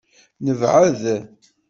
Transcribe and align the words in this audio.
Nebɛed. 0.45 1.01